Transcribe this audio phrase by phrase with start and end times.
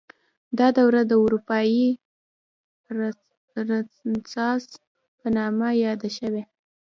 [0.57, 1.87] دا دوره د اروپايي
[4.09, 4.65] رنسانس
[5.19, 6.43] په نامه یاده شوې.